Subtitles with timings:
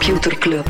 [0.00, 0.66] Computer Club.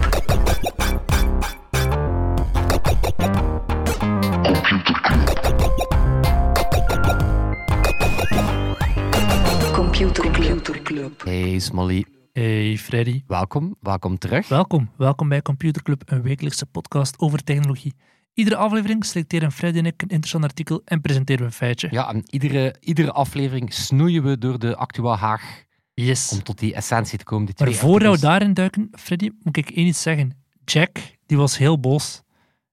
[9.72, 11.22] Computer Club.
[11.24, 14.48] Hey Smolly, Hey Freddy, welkom, welkom terug.
[14.48, 14.90] welkom.
[14.96, 17.94] Welkom bij Computer Club, een wekelijkse podcast over technologie.
[18.34, 21.88] Iedere aflevering selecteren Freddy en ik een interessant artikel en presenteren we een feitje.
[21.90, 25.68] Ja, en iedere, iedere aflevering snoeien we door de Actua Haag
[26.06, 26.32] Yes.
[26.32, 27.46] om tot die essentie te komen.
[27.46, 30.32] Die Maar voordat we daarin duiken, Freddy, moet ik één iets zeggen.
[30.64, 32.22] Jack, die was heel boos.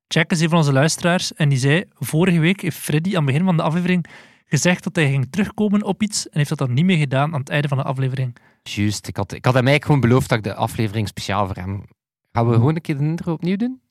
[0.08, 3.26] Jack is een van onze luisteraars en die zei, vorige week heeft Freddy aan het
[3.26, 4.05] begin van de aflevering
[4.45, 7.40] gezegd dat hij ging terugkomen op iets en heeft dat dan niet meer gedaan aan
[7.40, 8.36] het einde van de aflevering.
[8.63, 11.55] Juist, ik had, ik had hem eigenlijk gewoon beloofd dat ik de aflevering speciaal voor
[11.55, 11.84] hem...
[12.31, 13.81] Gaan we gewoon een keer de intro opnieuw doen?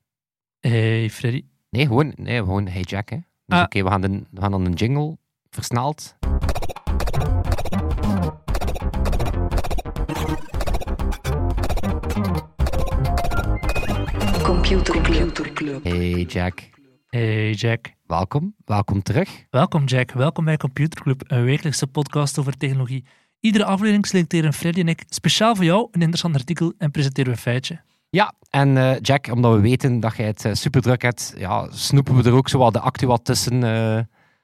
[0.61, 1.45] Hey Freddy.
[1.71, 3.17] Nee, gewoon, nee, gewoon Hey Jack, hè.
[3.47, 3.63] Dus Ah.
[3.63, 5.19] oké, we, gaan de- we gaan dan een jingle
[5.51, 6.17] versneld.
[14.71, 15.85] Computer Club.
[15.85, 16.71] Hey Jack,
[17.09, 17.93] Hey Jack.
[18.07, 19.47] welkom, welkom terug.
[19.51, 23.05] Welkom Jack, welkom bij Computer Club, een wekelijkse podcast over technologie.
[23.41, 27.37] Iedere aflevering selecteren Freddy en ik speciaal voor jou een interessant artikel en presenteren we
[27.37, 27.81] een feitje.
[28.11, 31.69] Ja, en eh, Jack, omdat we weten dat jij het eh, super druk hebt, ja,
[31.71, 33.63] snoepen we er ook zo wat de Actua tussen...
[33.63, 33.99] eh,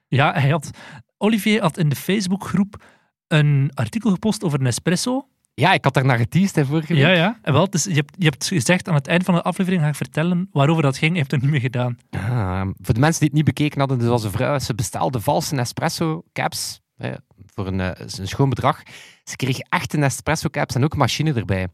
[0.09, 0.71] Ja, hij had,
[1.19, 2.85] Olivier had in de Facebookgroep
[3.29, 5.27] een artikel gepost over Nespresso.
[5.55, 7.03] Ja, ik had daar naar geteased hè, vorige week.
[7.03, 7.39] Ja, ja.
[7.43, 9.89] En wel, dus je, hebt, je hebt gezegd aan het eind van de aflevering ga
[9.89, 11.13] ik vertellen waarover dat ging.
[11.13, 11.99] Je hebt het niet meer gedaan.
[12.11, 15.21] Ah, voor de mensen die het niet bekeken hadden, dus als een vrouw, ze bestelde
[15.21, 17.13] valse Nespresso caps eh,
[17.55, 18.83] voor een, eh, een schoon bedrag.
[19.25, 21.69] Ze kreeg echte Nespresso caps en ook een machine erbij.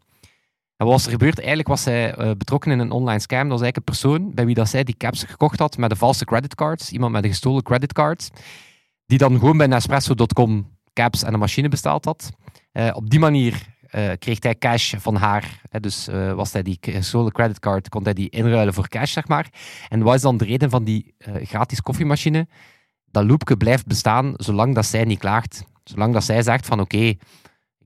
[0.77, 1.39] En wat was er gebeurd?
[1.39, 3.49] Eigenlijk was zij eh, betrokken in een online scam.
[3.49, 5.97] Dat was eigenlijk een persoon bij wie dat zij die caps gekocht had met een
[5.97, 6.91] valse creditcard.
[6.91, 8.31] Iemand met een gestolen creditcard.
[9.07, 12.31] Die dan gewoon bij Nespresso.com caps en een machine besteld had.
[12.79, 15.61] Eh, op die manier eh, kreeg hij cash van haar.
[15.71, 19.29] Hè, dus eh, was hij die gestolen creditcard, kon hij die inruilen voor cash, zeg
[19.29, 19.49] maar.
[19.89, 22.47] En wat is dan de reden van die gratis koffiemachine?
[23.11, 25.65] Dat loopje blijft bestaan zolang dat zij niet klaagt.
[25.85, 27.19] Zolang dat zij zegt van oké, ik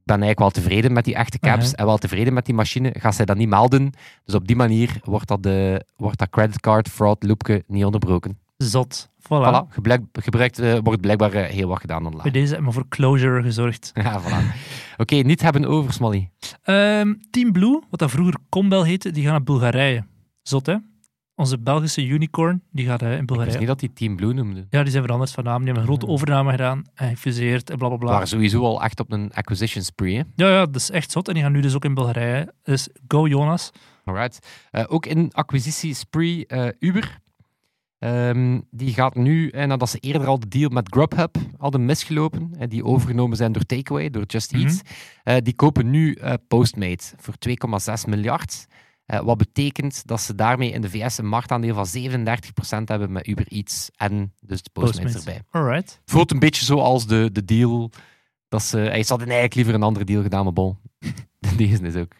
[0.04, 1.74] ben eigenlijk wel tevreden met die echte caps Mhm.
[1.74, 3.92] en wel tevreden met die machine, gaat zij dat niet melden.
[4.24, 8.38] Dus op die manier wordt dat, de, wordt dat creditcard fraud loopje niet onderbroken.
[8.56, 9.10] Zot.
[9.22, 9.28] Voilà.
[9.68, 12.22] Voilà, gebruikt, gebruikt eh, wordt blijkbaar eh, heel wat gedaan online.
[12.22, 13.90] Bij deze hebben we voor closure gezorgd.
[14.02, 14.56] Ja, voilà.
[14.96, 16.30] Oké, niet hebben over, Smally.
[16.62, 20.04] Ehm, Team Blue, wat dat vroeger Combel heette, die gaan naar Bulgarije.
[20.42, 20.76] Zot, hè?
[21.34, 23.58] Onze Belgische unicorn, die gaat eh, in Ik wist Bulgarije.
[23.58, 24.66] niet dat die Team Blue noemde.
[24.70, 25.56] Ja, die zijn veranderd van naam.
[25.56, 28.06] Die hebben een grote overname gedaan en gefuseerd en blablabla.
[28.06, 30.22] We waren sowieso al echt op een acquisition spree, hè?
[30.34, 31.28] Ja, ja, dat is echt zot.
[31.28, 32.52] En die gaan nu dus ook in Bulgarije.
[32.62, 33.70] Dus go Jonas.
[34.04, 34.46] Alright.
[34.86, 36.46] Ook in acquisitie spree
[36.78, 37.20] Uber.
[38.02, 42.50] Ehm, die gaat nu, eh, nadat ze eerder al de deal met Grubhub hadden misgelopen,
[42.58, 44.62] eh, die overgenomen zijn door Takeaway, door Just Mhm.
[44.66, 44.82] Eat,
[45.22, 48.66] eh, die kopen nu eh, Postmate voor 2,6 miljard.
[49.06, 53.46] Wat betekent dat ze daarmee in de VS een marktaandeel van 37% hebben met Uber
[53.48, 55.34] Eats en dus de Postmates Postmates.
[55.34, 55.60] erbij.
[55.62, 56.00] Alright.
[56.04, 57.90] Voelt een beetje zoals de, de deal
[58.48, 58.76] dat ze...
[58.76, 60.78] Hij hadden eigenlijk liever een andere deal gedaan, maar bon.
[61.56, 62.12] Deze is ook.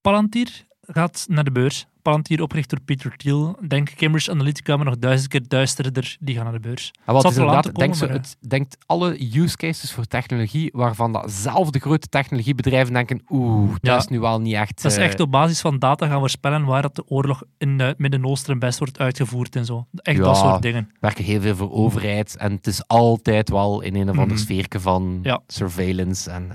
[0.00, 1.86] Palantir gaat naar de beurs.
[2.02, 3.56] Palantir, opgericht door Peter Thiel.
[3.68, 6.16] Denk Cambridge Analytica, maar nog duizend keer duisterder.
[6.20, 6.90] Die gaan naar de beurs.
[7.04, 10.04] En wat zal is er inderdaad, komen, zo, maar, het denkt alle use cases voor
[10.04, 13.96] technologie, waarvan dat zelf de grote technologiebedrijven denken, oeh, dat Ja.
[13.96, 14.82] is nu wel niet echt...
[14.82, 17.78] Dat is eh, echt op basis van data gaan voorspellen waar dat de oorlog in
[17.80, 19.86] het Midden-Oosten best wordt uitgevoerd en zo.
[19.94, 20.22] Echt Ja.
[20.24, 20.90] dat soort dingen.
[21.00, 24.44] werken heel veel voor overheid en het is altijd wel in een of ander Mhm.
[24.44, 25.40] sfeerke van Ja.
[25.46, 26.30] surveillance.
[26.30, 26.50] En,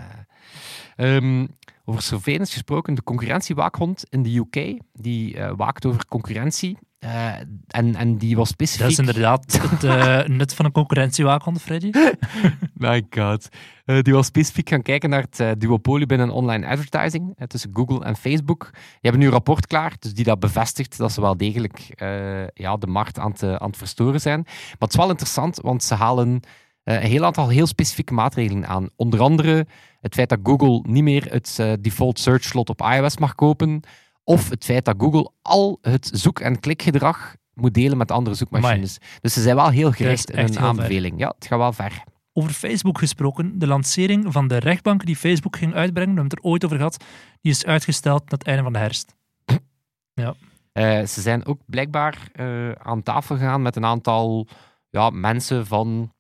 [0.96, 1.46] eh, ehm,
[1.86, 6.78] over surveillance gesproken, de concurrentiewaakhond in de UK, die eh, waakt over concurrentie.
[7.00, 7.34] eh,
[7.68, 8.82] en, en die was specifiek...
[8.82, 11.92] Dat is inderdaad het eh, nut van een concurrentiewaakhond, Freddy.
[12.74, 13.50] My god.
[14.02, 18.70] Die was specifiek gaan kijken naar het duopolie binnen online advertising tussen Google en Facebook.
[18.72, 21.94] Die hebben nu een rapport klaar, dus die dat bevestigt dat ze wel degelijk
[22.54, 24.42] ja, de markt aan het, eh, aan het verstoren zijn.
[24.44, 26.40] Maar het is wel interessant, want ze halen
[26.94, 28.90] een heel aantal heel specifieke maatregelen aan.
[28.96, 29.68] Onder andere
[30.00, 33.82] het feit dat Google niet meer het eh, default search slot op iOS mag kopen,
[34.24, 38.98] of het feit dat Google al het zoek- en klikgedrag moet delen met andere zoekmachines.
[39.22, 40.62] Dus ze zijn wel heel gericht in hun ver.
[40.62, 41.20] aanbeveling.
[41.20, 42.04] Ja, het gaat wel ver.
[42.34, 46.46] Over Facebook gesproken, de lancering van de rechtbank die Facebook ging uitbrengen, we hebben het
[46.46, 47.04] er ooit over gehad,
[47.42, 49.16] die is uitgesteld naar het einde van de herfst.
[50.72, 54.48] Eh, ze zijn ook blijkbaar eh, aan tafel gegaan met een aantal
[54.90, 56.15] ja, mensen van, eh,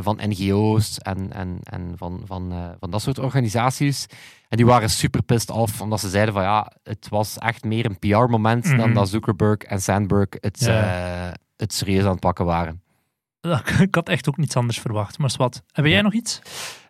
[0.00, 4.06] van NGO's en, en, en van, van, eh, van dat soort organisaties.
[4.48, 7.84] En die waren super pissed off, omdat ze zeiden van ja, het was echt meer
[7.84, 8.92] een PR-moment dan Mhm.
[8.94, 11.26] dat Zuckerberg en Sandberg het, Ja.
[11.28, 12.82] eh, het serieus aan het pakken waren.
[13.80, 15.62] Ik had echt ook niets anders verwacht, maar wat.
[15.72, 16.00] Heb jij Ja.
[16.02, 16.40] nog iets?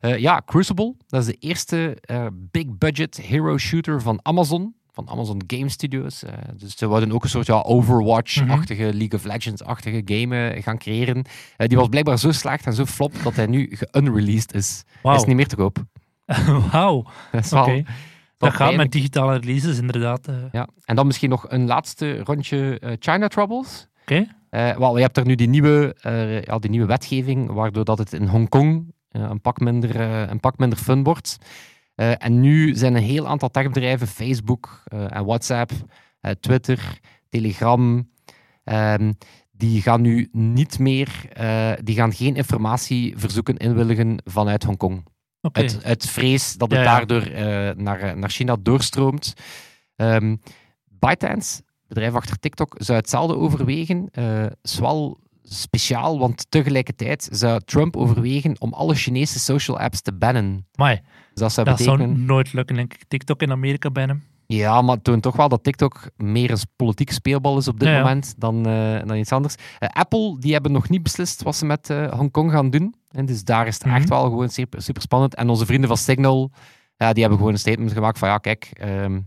[0.00, 4.74] Eh, ja, Crucible, dat is de eerste eh, big budget hero shooter van Amazon.
[4.92, 6.22] Van Amazon Game Studios.
[6.22, 10.78] Eh, dus ze wilden ook een soort ja, Overwatch-achtige, League of Legends-achtige game eh, gaan
[10.78, 11.24] creëren.
[11.56, 14.84] Eh, die was blijkbaar zo slecht en zo flop dat hij nu geunreleased is.
[15.02, 15.78] Is niet meer te koop.
[16.70, 17.06] Wauw.
[17.54, 17.82] Oké.
[18.36, 20.28] Dat gaat met digitale releases inderdaad.
[20.52, 20.68] Ja.
[20.84, 23.88] En dan misschien nog een laatste rondje China Troubles.
[24.02, 24.26] Oké.
[24.50, 25.96] Wel, je hebt er nu die nieuwe,
[26.44, 30.00] ja, die nieuwe wetgeving, waardoor dat het in Hongkong een, pak minder,
[30.30, 31.38] een pak minder fun wordt.
[32.02, 35.72] Eh, en nu zijn een heel aantal techbedrijven, Facebook eh, en WhatsApp,
[36.20, 38.10] eh, Twitter, Telegram,
[38.64, 39.12] ehm,
[39.50, 41.08] die gaan nu niet meer,
[41.82, 45.06] die gaan geen informatieverzoeken inwilligen vanuit Hongkong.
[45.40, 45.60] Oké.
[45.60, 46.96] Uit, uit vrees dat het Ja, ja.
[46.96, 47.30] daardoor
[47.82, 49.34] naar, naar China doorstroomt.
[49.96, 50.36] Ehm
[50.98, 54.10] ByteDance, bedrijf achter TikTok, zou hetzelfde overwegen.
[54.78, 60.66] Wel speciaal, want tegelijkertijd zou Trump overwegen om alle Chinese social apps te bannen.
[60.74, 61.02] Amai, Dus
[61.34, 62.24] dat zou dat zou betekenen...
[62.24, 63.04] nooit lukken, denk ik.
[63.08, 64.22] TikTok in Amerika bannen.
[64.46, 67.88] Ja, maar het toont toch wel dat TikTok meer een politiek speelbal is op dit
[67.88, 68.00] Ja, ja.
[68.00, 69.54] moment dan, eh, dan iets anders.
[69.78, 72.94] Eh, Apple, die hebben nog niet beslist wat ze met eh, Hongkong gaan doen.
[73.10, 73.94] En dus daar is het Mhm.
[73.94, 75.34] echt wel gewoon super, super spannend.
[75.34, 76.50] En onze vrienden van Signal,
[76.96, 79.20] ja, die hebben gewoon een statement gemaakt van ja, kijk, ehm,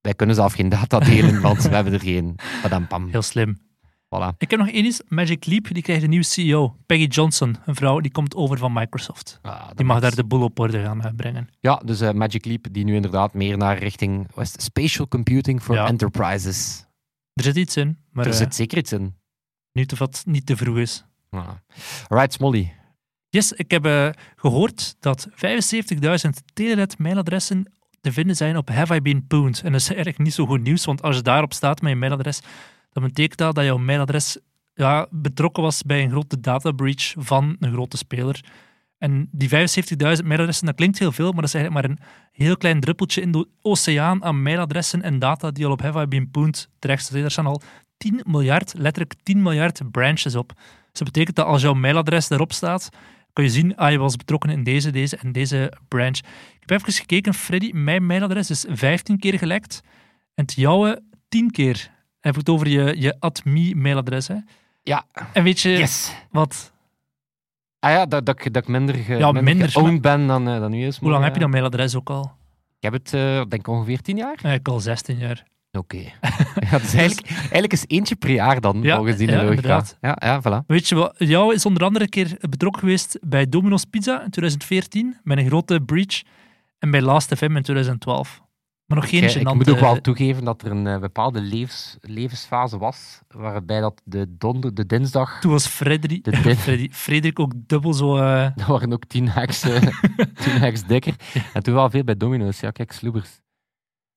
[0.00, 2.34] wij kunnen zelf geen data delen, want we hebben er geen.
[2.62, 3.08] Padam, pam.
[3.10, 3.58] Heel slim.
[4.14, 4.36] Voilà.
[4.38, 5.00] Ik heb nog één iets.
[5.08, 6.76] Magic Leap, die krijgt een nieuwe CEO.
[6.86, 9.38] Peggy Johnson, een vrouw, die komt over van Microsoft.
[9.42, 11.48] Ah, Die mag is- daar de boel op orde gaan eh, brengen.
[11.60, 15.62] Ja, dus eh, Magic Leap, die nu inderdaad meer naar richting is het, spatial computing
[15.62, 15.86] for Ja.
[15.86, 16.84] enterprises.
[17.32, 19.14] Er zit iets in, maar er eh, zit zeker iets in.
[19.72, 21.04] niet of het niet te vroeg is.
[21.30, 21.48] Ah.
[22.08, 22.72] Alright, Smolly.
[23.28, 29.26] Yes, ik heb eh, gehoord dat 75.000 Telenet-mailadressen te vinden zijn op Have I Been
[29.26, 29.62] Pwned.
[29.62, 31.96] En dat is eigenlijk niet zo goed nieuws, want als je daarop staat met je
[31.96, 32.40] mailadres,
[33.00, 34.38] dan betekent dat dat jouw mailadres
[34.74, 38.44] ja, betrokken was bij een grote data breach van een grote speler.
[38.98, 39.56] En die 75.000
[40.24, 43.32] mailadressen, dat klinkt heel veel, maar dat is eigenlijk maar een heel klein druppeltje in
[43.32, 47.14] de oceaan aan mailadressen en data die al op Have I Been terecht.
[47.14, 47.62] Er staan al
[47.96, 50.52] 10 miljard, letterlijk 10 miljard branches op.
[50.90, 52.88] Dus dat betekent dat als jouw mailadres daarop staat,
[53.32, 56.18] kun je zien, ah, je was betrokken in deze, deze en deze branch.
[56.60, 59.80] Ik heb even gekeken, Freddy, mijn mailadres is 15 keer gelekt
[60.34, 61.94] en het jouwe 10 keer.
[62.26, 64.34] Ik het over je, je admi-mailadres, hè?
[64.82, 65.04] Ja.
[65.32, 66.12] En weet je Yes.
[66.30, 66.72] wat?
[67.78, 70.70] Ah ja, dat, dat, ik- dat ik minder, ge, Ja, minder, ben dan, eh, dan
[70.70, 70.96] nu is.
[70.98, 71.44] Hoe lang heb je ja.
[71.46, 72.32] dat mailadres ook al?
[72.78, 74.28] Ik heb het, eh, denk ik, ongeveer tien jaar.
[74.28, 75.44] Eigenlijk al 16 jaar.
[75.72, 75.96] Oké.
[76.70, 79.50] ja, dus eigenlijk, eigenlijk is eentje per jaar dan, Ja, volgens die ja, logica.
[79.54, 79.96] inderdaad.
[80.00, 80.66] Ja, ja, voilà.
[80.66, 81.14] Weet je wat?
[81.18, 85.46] Jou is onder andere een keer betrokken geweest bij Domino's Pizza in 2014, met een
[85.46, 86.22] grote breach,
[86.78, 88.40] en bij Last FM in 2012.
[88.86, 92.78] Maar nog geen Ik, moet ook wel toegeven dat er een eh, bepaalde levens, levensfase
[92.78, 97.52] was, waarbij dat de, donder, de dinsdag, Toen was Frederik, De din- Freddy, Frederik ook
[97.56, 98.16] dubbel zo...
[98.16, 99.80] eh, dat waren ook tien hacks, eh,
[100.60, 101.14] tien dikker.
[101.52, 102.60] En toen wel veel bij Domino's.
[102.60, 103.40] Ja, kijk, sloebers.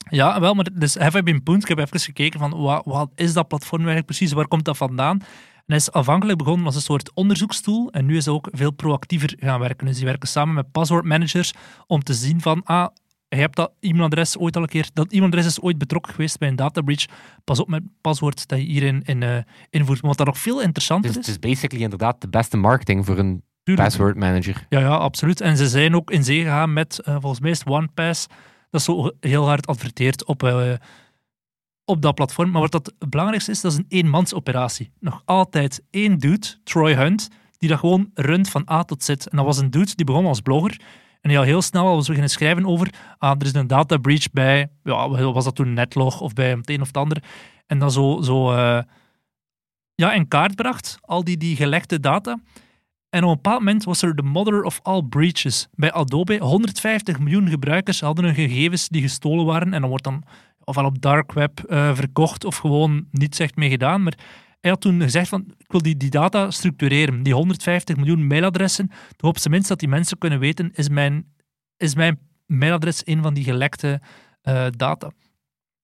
[0.09, 1.61] Ja, wel, maar dus Have I Been Pwned?
[1.61, 4.77] Ik heb even gekeken van wat, wat is dat platform eigenlijk precies, waar komt dat
[4.77, 5.19] vandaan?
[5.19, 8.71] En hij is afhankelijk begonnen als een soort onderzoekstoel en nu is hij ook veel
[8.71, 9.85] proactiever gaan werken.
[9.87, 11.53] Dus die werken samen met paswoordmanagers
[11.87, 12.87] om te zien van, ah,
[13.29, 16.47] je hebt dat e-mailadres ooit al een keer, dat e-mailadres is ooit betrokken geweest bij
[16.47, 17.05] een data breach.
[17.43, 19.37] Pas op met het paswoord dat je hierin in, eh,
[19.69, 20.01] invoert.
[20.01, 23.17] Wat dan nog veel interessanter Dus is, het is basically inderdaad de beste marketing voor
[23.17, 24.65] een tuurlijk, password manager.
[24.69, 25.41] Ja, ja, absoluut.
[25.41, 28.27] En ze zijn ook in zee gegaan met, eh, volgens mij is OnePass,
[28.69, 30.73] dat zo heel hard adverteert op, eh,
[31.85, 32.51] op dat platform.
[32.51, 34.91] Maar wat dat het belangrijkste is, dat is een eenmansoperatie.
[34.99, 39.09] Nog altijd één dude, Troy Hunt, die dat gewoon runt van A tot Z.
[39.09, 40.79] En dat was een dude die begon als blogger.
[41.21, 44.69] En al heel snel was beginnen schrijven over, ah, er is een data breach bij,
[44.83, 47.23] ja, was dat toen Netlog of bij het een of het ander.
[47.67, 48.81] En dan zo, zo eh,
[49.95, 52.39] ja, in kaart bracht, al die, die gelekte data.
[53.09, 55.67] En op een bepaald moment was er de mother of all breaches.
[55.75, 59.73] Bij Adobe, 150 miljoen gebruikers hadden hun gegevens die gestolen waren.
[59.73, 60.23] En dan wordt dan
[60.63, 64.03] ofwel op dark web eh, verkocht of gewoon niets echt mee gedaan.
[64.03, 64.17] Maar
[64.59, 67.23] hij had toen gezegd van, ik wil die, die data structureren.
[67.23, 68.91] Die 150 miljoen mailadressen.
[69.15, 71.33] Toch op zijn minst dat die mensen kunnen weten, is mijn,
[71.77, 74.01] is mijn mailadres een van die gelekte
[74.41, 75.11] eh, data.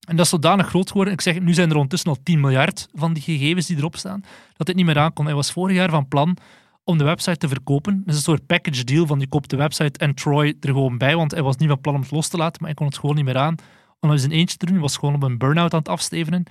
[0.08, 1.14] En dat is zodanig groot geworden.
[1.14, 4.24] Ik zeg, nu zijn er ondertussen al 10 miljard van die gegevens die erop staan.
[4.54, 5.28] Dat dit niet meer aankomt.
[5.28, 6.38] Hij was vorig jaar van plan
[6.84, 8.04] om de website te verkopen.
[8.06, 11.16] Is een soort package deal van je koopt de website en Troy er gewoon bij,
[11.16, 12.98] want hij was niet van plan om het los te laten, maar hij kon het
[12.98, 13.56] gewoon niet meer aan
[14.00, 14.74] om eens een eentje te doen.
[14.74, 16.44] Hij was gewoon op een burn-out aan het afstevenen.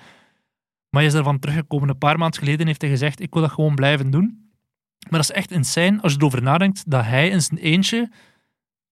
[0.94, 1.88] Maar hij is ervan teruggekomen.
[1.88, 4.52] Een paar maanden geleden heeft hij gezegd, ik wil dat gewoon blijven doen.
[5.10, 8.10] Maar dat is echt insane als je erover nadenkt dat hij in zijn eentje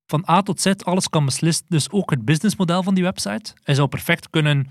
[0.07, 1.65] van A tot Z alles kan beslissen.
[1.69, 3.55] Dus ook het businessmodel van die website.
[3.63, 4.67] Hij zou perfect kunnen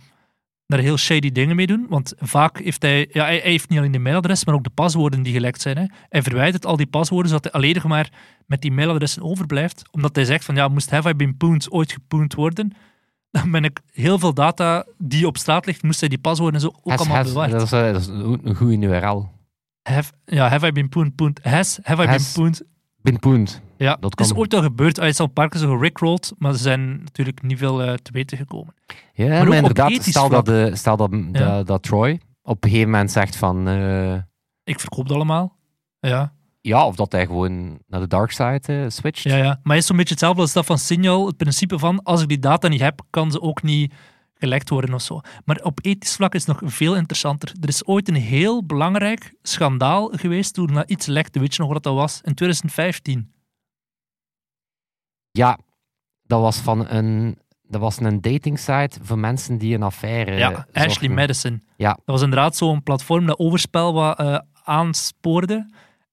[0.66, 1.86] daar heel shady dingen mee doen.
[1.90, 5.22] Want vaak heeft hij, ja, hij, heeft niet alleen de mailadres, maar ook de paswoorden
[5.22, 5.78] die gelekt zijn.
[5.78, 5.86] Hè.
[6.10, 8.10] Hij verwijdert al die paswoorden, zodat hij alleen maar
[8.46, 9.84] met die mailadressen overblijft.
[9.92, 12.74] Omdat hij zegt van, ja, moest Have I Been ooit gepoend worden,
[13.32, 16.62] dan ben ik heel veel data die op straat ligt, moest hij die paswoorden en
[16.62, 17.52] zo ook Has- allemaal has- bewaard.
[17.52, 19.30] dat, is, eh, dat is een goede URL.
[19.84, 21.40] Have, ja, have I been pooned, pooned.
[21.44, 22.64] Has, have I been Has- pooned.
[23.02, 23.62] Pinpoint.
[23.78, 24.98] Ja, dat het is ooit al gebeurd.
[24.98, 27.94] Hij is al een paar keer zo gerickrolled, maar er zijn natuurlijk niet veel eh,
[27.94, 28.74] te weten gekomen.
[29.14, 30.46] Ja, Maar inderdaad, ethisch stel, vlak.
[30.46, 33.68] dat, de, stel dat, dat, dat Troy op een gegeven moment zegt van...
[33.68, 34.14] eh,
[34.64, 35.58] Ik verkoop het allemaal.
[36.00, 39.24] Ja, ja, of dat hij gewoon naar de dark side eh, switcht.
[39.24, 39.60] ja, ja.
[39.64, 41.26] Maar is zo'n beetje hetzelfde als dat van Signal.
[41.28, 43.94] Het principe van, als ik die data niet heb, kan ze ook niet
[44.34, 45.22] gelekt worden of zo.
[45.46, 47.54] Maar op ethisch vlak is het nog veel interessanter.
[47.62, 51.40] Er is ooit een heel belangrijk schandaal geweest toen er iets lekte.
[51.40, 52.22] Weet je nog wat dat was?
[52.24, 53.32] In 2015.
[55.32, 55.58] Ja,
[56.24, 60.50] dat was van een, dat was een dating site voor mensen die een affaire Ja,
[60.50, 60.74] zochten.
[60.74, 61.64] Ashley Madison.
[61.76, 61.90] Ja.
[61.90, 65.70] Dat was inderdaad zo'n platform dat overspel wat eh, aanspoorde.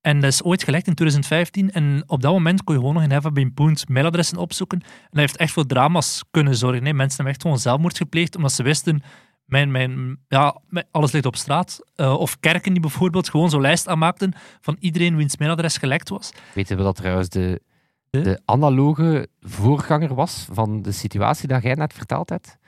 [0.09, 1.71] En dat is ooit gelekt in 2015.
[1.71, 4.81] En op dat moment kon je gewoon nog in Been Pooned mailadressen opzoeken.
[4.81, 6.85] En dat heeft echt voor drama's kunnen zorgen.
[6.85, 6.93] Hè.
[6.93, 9.03] Mensen hebben echt gewoon zelfmoord gepleegd, omdat ze wisten...
[9.45, 10.61] Mijn, mijn, ja,
[10.91, 11.81] alles ligt op straat.
[11.95, 16.33] Eh, of kerken die bijvoorbeeld gewoon zo'n lijst aanmaakten van iedereen wiens mailadres gelekt was.
[16.55, 17.63] Weten we dat trouwens de,
[18.11, 18.21] De?
[18.21, 22.59] de analoge voorganger was van de situatie dat jij net verteld hebt?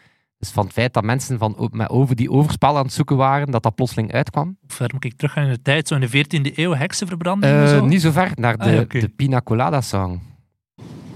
[0.40, 3.50] Dus van het feit dat mensen van, met over die overspel aan het zoeken waren,
[3.50, 4.46] dat dat plotseling uitkwam.
[4.46, 5.88] Hoe ver moet ik teruggaan in de tijd?
[5.88, 7.84] Zo in de 14e eeuw, heksenverbranding en Eh, zo?
[7.86, 9.00] niet zo ver, naar de, Ah, ja, oké.
[9.00, 10.20] de Pina Colada song.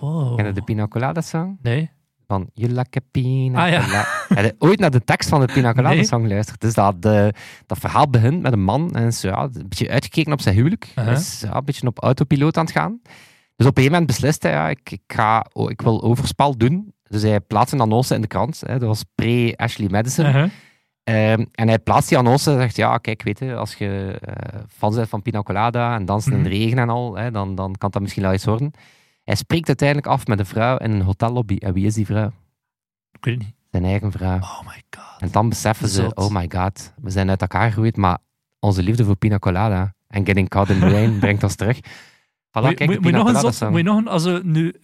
[0.00, 0.37] Wow.
[0.37, 1.59] Ken je de Pina Colada song?
[1.62, 1.90] Nee.
[2.26, 4.04] Van You like a pina Ah, ja.
[4.28, 6.61] Heb je ooit naar de tekst van de Pina Colada song geluisterd?
[6.61, 7.33] Dus dat, de,
[7.66, 10.93] dat verhaal begint met een man en is ja, een beetje uitgekeken op zijn huwelijk.
[10.95, 13.00] Hij is ja, een beetje op autopiloot aan het gaan.
[13.57, 16.57] Dus op een gegeven moment beslist hij, ja, ik, ik, ga, oh, ik wil overspel
[16.57, 16.93] doen.
[17.14, 18.61] Dus hij plaatst een annonce in de krant.
[18.66, 18.78] Hè.
[18.78, 20.25] Dat was pre-Ashley Madison.
[20.26, 20.50] Uh-huh.
[21.04, 24.61] Ehm, en hij plaatst die annonce en zegt, ja, kijk, weet je, als je eh
[24.68, 26.59] fan bent van Pina Colada en dansen in de Mhm.
[26.59, 28.71] regen en al, hè, dan, dan kan dat misschien wel iets worden.
[29.25, 31.56] Hij spreekt uiteindelijk af met een vrouw in een hotellobby.
[31.56, 32.33] En wie is die vrouw?
[33.12, 33.54] Ik weet het niet.
[33.71, 34.38] Zijn eigen vrouw.
[34.38, 35.21] Oh my god.
[35.21, 36.16] En dan beseffen ze, Zot.
[36.16, 38.18] oh my god, we zijn uit elkaar gegroeid, maar
[38.59, 41.78] onze liefde voor Pina Colada en Getting Caught in the Rain brengt ons terug.
[41.78, 44.75] Voilà, kijk, moet, je- nog een zot, moet je nog een, als we nu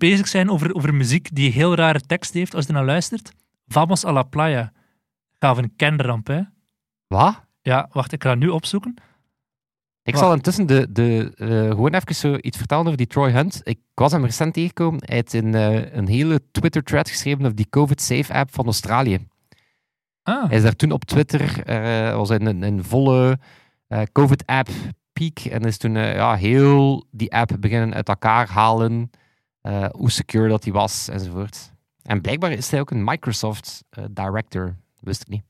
[0.00, 3.32] bezig zijn over, over muziek die heel rare tekst heeft, als je naar luistert,
[3.66, 4.72] Vamos a la playa.
[5.38, 6.40] Gaaf een kenramp, hè?
[7.06, 7.40] Wat?
[7.62, 8.94] Ja, wacht, ik ga nu opzoeken.
[10.02, 10.18] Ik Wacht.
[10.26, 13.60] zal intussen de, de, eh, gewoon even zo iets vertellen over die Troy Hunt.
[13.64, 15.02] Ik was hem recent tegengekomen.
[15.04, 19.26] Hij heeft een, eh, een hele Twitter-thread geschreven over die COVID-safe-app van Australië.
[20.22, 23.38] Ah, Hij is daar toen op Twitter, eh, was in een, een volle
[23.86, 24.68] eh, COVID-app
[25.12, 25.38] peak.
[25.38, 29.10] En is toen ja, heel die app beginnen uit elkaar halen.
[29.60, 31.72] Eh, hoe secure dat die was, enzovoort.
[32.02, 34.76] En blijkbaar is hij ook een Microsoft eh, director.
[35.00, 35.42] Wist ik niet.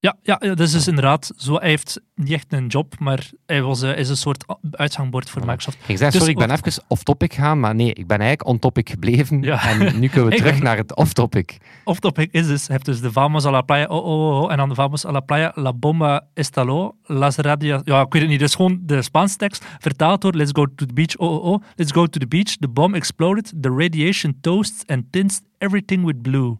[0.00, 1.54] Ja, ja, dat is dus inderdaad zo.
[1.54, 5.40] Hij heeft niet echt een job, maar hij was, eh, is een soort uitgangbord voor.
[5.46, 5.76] Microsoft.
[5.86, 8.88] Ik zei, Dus sorry, ik ben even off-topic gegaan, maar nee, ik ben eigenlijk on-topic
[8.90, 9.42] gebleven.
[9.42, 9.62] Ja.
[9.68, 11.58] En nu kunnen we terug ben- naar het off-topic.
[11.84, 14.50] Off-topic is dus, je hebt dus de Vamos a la playa, oh, oh, oh, oh,
[14.50, 18.22] en dan de Vamos a la playa, la bomba estaló, las radias, ja, ik weet
[18.22, 21.32] het niet, dus gewoon de Spaanse tekst, vertaald door, let's go to the beach, oh,
[21.32, 25.40] oh, oh, let's go to the beach, the bomb exploded, the radiation toasts and tints
[25.58, 26.58] everything with blue.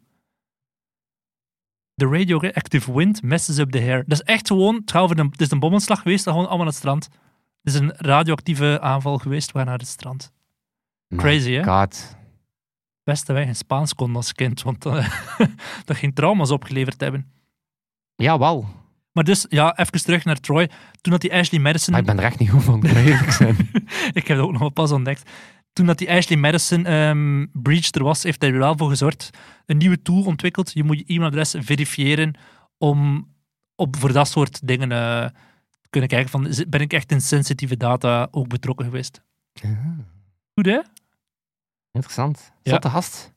[2.01, 4.05] The radioactive wind messes up the hair.
[4.07, 6.75] Dat is echt gewoon, het, een, het is een bomaanslag geweest, dat gewoon allemaal naar
[6.75, 7.09] het strand.
[7.63, 10.33] Het is een radioactieve aanval geweest, we gaan naar het strand.
[11.17, 11.65] Crazy, hè?
[11.65, 12.17] God.
[13.05, 15.09] Best dat wij geen Spaans konden als kind, want eh,
[15.85, 17.33] dat ging trauma's opgeleverd hebben.
[18.15, 18.69] Jawel.
[19.13, 20.71] Maar dus, ja, even terug naar Troy.
[21.01, 21.93] Toen dat die Ashley Madison...
[21.93, 23.57] Maar ik ben er echt niet goed van, ik zijn.
[24.13, 25.31] ik heb dat ook nog wel pas ontdekt.
[25.73, 29.31] Toen dat die Ashley Madison ehm breach er was, heeft hij er wel voor gezorgd.
[29.67, 30.73] Een nieuwe tool ontwikkeld.
[30.73, 32.35] Je moet je e-mailadres verifiëren
[32.79, 33.29] om
[33.75, 35.27] op, voor dat soort dingen eh,
[35.81, 39.23] te kunnen kijken van, ben ik echt in sensitieve data ook betrokken geweest.
[40.55, 40.81] Goed, hè?
[41.93, 42.53] Interessant.
[42.63, 42.71] Ja.
[42.73, 43.33] Zotte gast.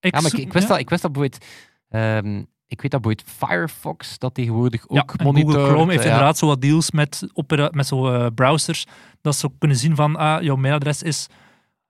[0.00, 0.72] Ja, maar ik, ik, wist ja.
[0.72, 1.44] dat, ik wist dat bijvoorbeeld...
[1.88, 5.54] ehm, ik weet dat bijvoorbeeld Firefox dat tegenwoordig Ja, ook en monitort.
[5.54, 6.10] Google Chrome heeft ja.
[6.10, 7.26] inderdaad zo wat deals met,
[7.70, 8.86] met zo eh, browsers,
[9.20, 11.26] dat ze kunnen zien van, ah, jouw mailadres is...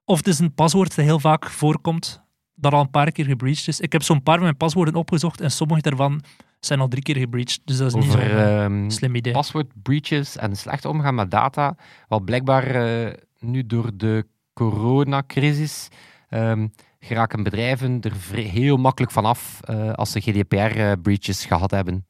[0.05, 2.23] Of het is een paswoord dat heel vaak voorkomt,
[2.55, 3.81] dat al een paar keer gebreached is.
[3.81, 6.23] Ik heb zo'n paar van mijn paswoorden opgezocht en sommige daarvan
[6.61, 7.61] zijn al drie keer gebreached.
[7.65, 9.33] Dus dat is niet zo'n ehm, slim idee.
[9.33, 11.77] password breaches en slecht omgaan met data.
[12.09, 15.89] Wat blijkbaar eh, nu door de coronacrisis
[16.29, 16.67] ehm,
[17.01, 22.07] geraken bedrijven er heel makkelijk vanaf eh als ze GDPR-breaches gehad hebben.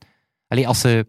[0.49, 1.07] Alleen als ze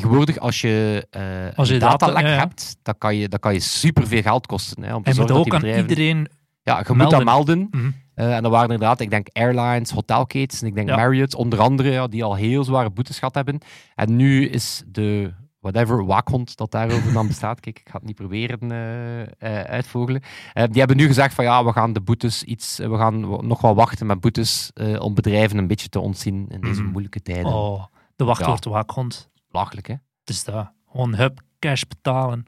[0.00, 1.22] tegenwoordig, als je, eh
[1.58, 2.38] Als je data- datalek ja, ja.
[2.38, 4.82] hebt, dan kan je, dan kan je superveel geld kosten.
[4.82, 6.28] Hè, om te En moet dat dat ook aan iedereen...
[6.62, 7.68] Ja, je moet dat melden.
[7.70, 7.90] Mhm.
[8.14, 10.96] Eh, en dan waren inderdaad, ik denk airlines, hotelketens, en ik denk Ja.
[10.96, 13.58] Marriott, onder andere, ja, die al heel zware boetes gehad hebben.
[13.94, 17.60] En nu is de whatever waakhond dat daarover dan bestaat.
[17.64, 20.22] Kijk, ik ga het niet proberen eh, eh, uitvogelen.
[20.52, 23.60] Eh, die hebben nu gezegd van ja, we gaan de boetes iets, we gaan nog
[23.60, 26.90] wel wachten met boetes eh, om bedrijven een beetje te ontzien in deze Mhm.
[26.90, 27.52] moeilijke tijden.
[27.52, 27.84] Oh,
[28.16, 29.28] de wachtwoord waakhond.
[29.54, 29.94] Belachelijk, hè?
[30.24, 30.72] Dus dat.
[30.90, 32.46] Gewoon hup, cash betalen.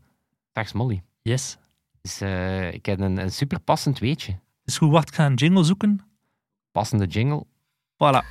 [0.53, 1.03] Dag Smolly.
[1.23, 1.57] Yes.
[2.01, 4.39] Dus, eh, ik heb een, een super passend weetje.
[4.65, 6.01] Dus goed, wacht, ik ga een jingle zoeken.
[6.73, 7.47] Passende jingle.
[7.95, 8.25] Voilà.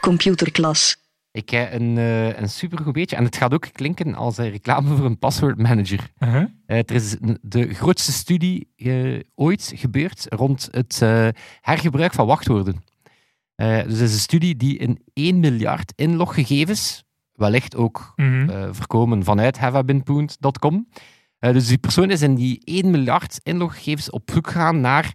[0.00, 0.96] Computerklas.
[1.30, 3.16] Ik heb een, eh een supergoed weetje.
[3.16, 6.10] En het gaat ook klinken als een reclame voor een passwordmanager.
[6.18, 6.44] Uh-huh.
[6.66, 8.72] Eh, er is een- de grootste studie
[9.34, 11.28] ooit gebeurd rond het eh,
[11.60, 12.84] hergebruik van wachtwoorden.
[13.54, 17.04] Eh, dus het is een studie die in 1 miljard inloggegevens,
[17.36, 18.50] wellicht ook Mhm.
[18.50, 20.88] eh, voorkomen vanuit havabinpoont.com.
[21.38, 25.14] Eh, dus die persoon is in die 1 miljard inloggegevens op zoek gegaan naar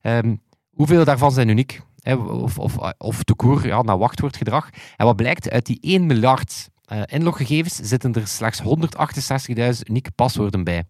[0.00, 0.36] ehm,
[0.70, 1.80] hoeveel daarvan zijn uniek.
[2.00, 4.70] Hè, of, of, of koer, ja, naar wachtwoordgedrag.
[4.96, 10.64] En wat blijkt, uit die 1 miljard eh, inloggegevens zitten er slechts 168.000 unieke paswoorden
[10.64, 10.84] bij.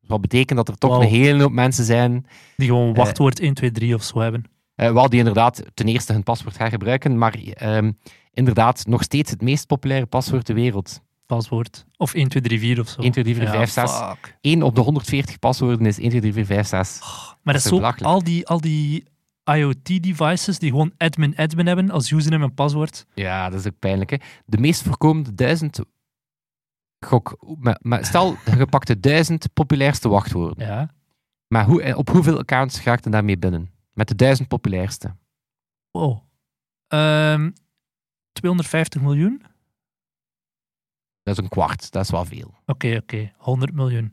[0.00, 3.54] Dus wat betekent dat er toch een hele hoop mensen zijn Die gewoon wachtwoord 1,
[3.54, 4.44] 2, 3 of zo hebben.
[4.82, 7.92] Eh, wel die inderdaad ten eerste hun paswoord gaan gebruiken, maar ehm,
[8.32, 11.00] inderdaad nog steeds het meest populaire paswoord ter wereld.
[11.26, 11.84] Paswoord.
[11.96, 13.00] Of 1, 2, 3, 4 of zo.
[13.00, 13.90] 1, 2, 3, 4, 5, 6.
[13.90, 14.36] fuck.
[14.40, 17.00] 1 op de 140 paswoorden is 1, 2, 3, 4, 5, 6.
[17.42, 19.04] Maar dat is is zo, al die, al die
[19.44, 23.06] IoT-devices die gewoon admin-admin hebben als username en paswoord.
[23.14, 24.10] Ja, dat is ook pijnlijk.
[24.10, 24.16] Hè?
[24.46, 25.80] De meest voorkomende duizend...
[27.06, 30.66] Gok, maar, maar stel, je pakt de duizend populairste wachtwoorden.
[30.66, 30.90] Ja.
[31.46, 33.70] Maar hoe, eh, op hoeveel accounts raakt je daarmee binnen?
[33.92, 35.16] Met de duizend populairste.
[35.90, 36.22] Wow.
[36.86, 37.50] Ehm
[38.32, 39.42] 250 miljoen?
[41.22, 42.54] Dat is een kwart, dat is wel veel.
[42.66, 43.32] Oké, oké.
[43.36, 44.12] 100 miljoen.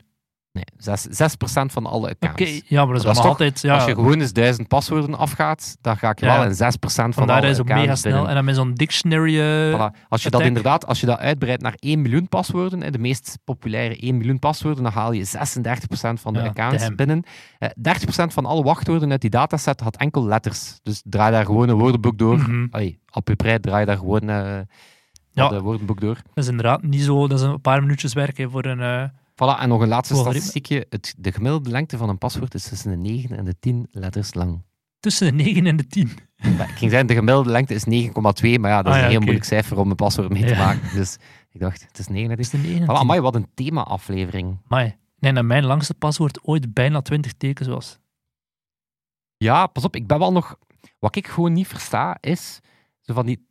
[0.60, 2.62] Nee, 6, 6% van alle Oké, accounts.
[2.68, 3.60] ja, maar dat is, Dat is toch- altijd...
[3.60, 6.38] Ja, Als je gewoon eens duizend paswoorden afgaat, dan ga ik Ja.
[6.38, 6.58] wel in 6%
[6.94, 8.12] van vandaar alle is het accounts mega snel.
[8.12, 8.28] binnen.
[8.28, 9.40] En dan met zo'n dictionary...
[9.40, 10.06] eh, Voilà.
[10.08, 13.96] Als je dat inderdaad, als je dat uitbreidt naar 1 miljoen paswoorden, de meest populaire
[13.96, 16.96] 1 miljoen paswoorden, dan haal je 36% van de Ja, accounts damn.
[16.96, 17.22] binnen.
[17.58, 20.78] Eh, 30% van alle wachtwoorden uit die dataset had enkel letters.
[20.82, 22.66] Dus draai daar gewoon een woordenboek door.
[22.70, 24.58] Allee, op je prei draai daar gewoon eh
[25.32, 25.50] Ja.
[25.50, 26.14] een woordenboek door.
[26.14, 27.26] Dat is inderdaad niet zo...
[27.28, 28.80] Dat is een paar minuutjes werk hè, voor een...
[28.80, 29.02] eh,
[29.44, 30.86] Voilà, en nog een laatste statistiekje.
[30.90, 34.34] Het, de gemiddelde lengte van een paswoord is tussen de 9 en de 10 letters
[34.34, 34.62] lang.
[35.00, 36.10] tussen de 9 en de 10.
[36.56, 37.90] Maar ik ging zeggen, de gemiddelde lengte is 9,2,
[38.60, 40.54] maar ja, dat is Ah, ja, een heel moeilijk cijfer om een paswoord mee te
[40.54, 40.94] maken.
[40.94, 41.16] Dus
[41.50, 42.36] ik dacht, het is 9.
[42.36, 42.96] Is de 9 en Voilà, 10.
[42.96, 44.58] amai, wat een thema-aflevering.
[44.68, 44.96] Amai.
[45.18, 47.98] Nee, dat mijn langste paswoord ooit bijna 20 tekens was.
[49.36, 50.56] Ja, pas op, ik ben wel nog...
[50.98, 52.60] Wat ik gewoon niet versta, is
[53.00, 53.46] zo van die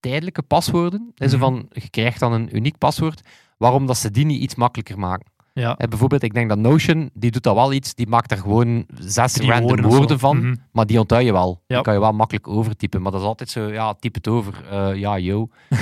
[0.00, 1.12] tijdelijke paswoorden.
[1.14, 1.44] En zo Mhm.
[1.46, 3.20] van, je krijgt dan een uniek paswoord,
[3.58, 5.29] waarom dat ze die niet iets makkelijker maken.
[5.60, 5.74] Ja.
[5.78, 8.86] Hè, bijvoorbeeld, ik denk dat Notion, die doet dat wel iets, die maakt er gewoon
[8.98, 10.54] zes Drie random woorden van, Mhm.
[10.72, 11.62] maar die onthoud je wel.
[11.66, 11.74] Ja.
[11.74, 14.64] Die kan je wel makkelijk overtypen, maar dat is altijd zo, ja, typ het over.
[14.70, 15.48] Eh, ja, yo.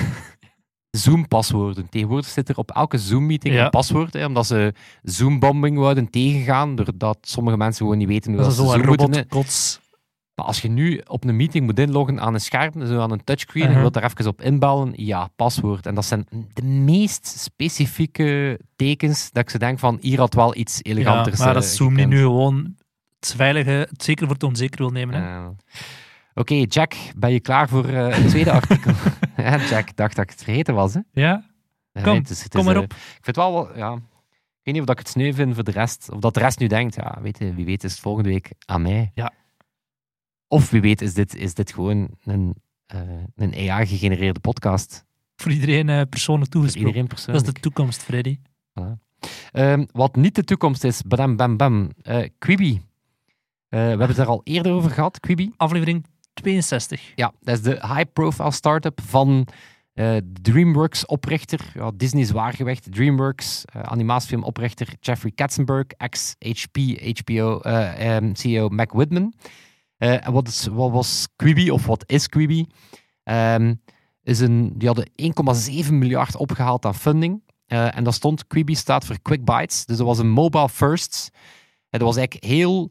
[0.91, 1.89] Zoom-paswoorden.
[1.89, 3.65] Tegenwoordig zit er op elke Zoom-meeting Ja.
[3.65, 8.41] een paswoord, hè, omdat ze Zoom-bombing wouden tegengaan, doordat sommige mensen gewoon niet weten hoe
[8.41, 9.27] Dat dat is ze Zoom moeten...
[10.39, 13.25] Maar als je nu op een meeting moet inloggen aan een scherm, zo aan een
[13.25, 13.91] touchscreen, en je Uh-huh.
[13.93, 15.87] wilt daar even op inbellen, ja, paswoord.
[15.87, 20.57] En dat zijn de meest specifieke tekens dat ik ze denk van, hier had wel
[20.57, 22.75] iets Ja, eleganters maar dat eh, Zoom nu gewoon
[23.21, 25.23] het veilige, het zeker voor het onzeker wil nemen.
[25.23, 25.49] Hè?
[26.35, 28.93] Oké, Jack, ben je klaar voor eh, het tweede artikel?
[29.37, 30.95] ja, Jack dacht dat ik het vergeten was.
[30.95, 31.01] Hè?
[31.13, 31.45] Ja?
[31.93, 32.93] Ja, Kom, nee, het is- het kom is, maar eh, op.
[32.93, 34.01] ik vind wel, wel- ja, ik
[34.63, 36.67] weet niet of ik het sneu vind voor de rest, of dat de rest nu
[36.67, 39.11] denkt, ja, weet je, wie weet is het volgende week aan mij.
[39.15, 39.33] Ja.
[40.49, 42.55] Of wie weet is dit, is dit gewoon een,
[42.87, 43.01] eh,
[43.37, 45.05] een AI-gegenereerde podcast.
[45.37, 47.01] Voor iedereen eh, persoonlijk Voor toegesproken.
[47.01, 48.39] iedereen Dat is de toekomst, Freddy.
[49.53, 52.81] Ehm, wat niet de toekomst is, bam bam bam, eh Quibi.
[53.69, 55.53] We hebben het er al eerder over gehad, Quibi.
[55.57, 57.13] Aflevering 62.
[57.15, 59.49] Ja, dat is de high-profile start-up van
[60.43, 66.77] DreamWorks-oprichter, ja, Disney zwaargewicht, DreamWorks, animatiefilm-oprichter Jeffrey Katzenberg, ex-HP,
[67.19, 69.33] HBO, eh, ehm, CEO Mac Whitman.
[69.99, 72.67] Eh, en wat, is, wat was Quibi, of wat is Quibi?
[73.23, 73.75] Ehm,
[74.23, 75.11] is een, die hadden
[75.87, 77.43] 1,7 miljard opgehaald aan funding.
[77.67, 81.31] Eh, en dat stond, Quibi staat voor Quick Bites, dus dat was een mobile first.
[81.91, 82.91] En dat was eigenlijk heel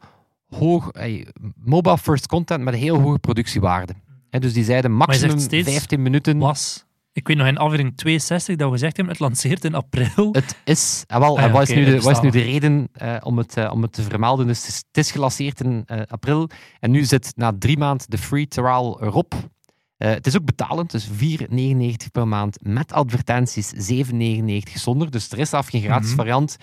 [0.50, 3.94] hoog, eh, mobile first content met een heel hoge productiewaarde.
[4.30, 6.38] En dus die zeiden maximum zegt steeds 15 minuten.
[6.38, 6.86] Was,
[7.18, 10.32] ik weet nog in aflevering 62 dat we gezegd hebben, het lanceert in april.
[10.32, 12.30] Het is, en wel, Ah ja, en wat, is nu de, het wat is nu
[12.30, 14.48] de reden eh, om, het, eh, om het te vermelden?
[14.48, 16.50] Dus het is, het is gelanceerd in eh, april
[16.80, 19.36] en nu zit na drie maanden de free trial erop.
[19.98, 25.12] Het is ook betalend, dus 4,99 per maand met advertenties, 7,99 zonder.
[25.12, 26.18] Dus er is zelf geen gratis Mhm.
[26.18, 26.58] variant.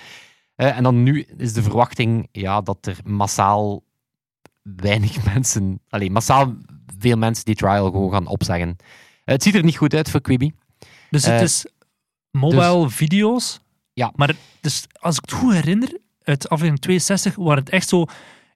[0.57, 3.83] En dan nu is de verwachting ja, dat er massaal
[4.63, 6.55] weinig mensen, alleen massaal
[6.99, 8.77] veel mensen die trial gewoon gaan opzeggen.
[9.25, 10.53] Eh, het ziet er niet goed uit voor Quibi.
[11.11, 11.67] Dus het Eh, is
[12.31, 13.61] mobile video's.
[13.93, 14.13] Ja.
[14.17, 18.03] Maar dus, als ik het goed herinner, uit aflevering 62 waren het echt zo...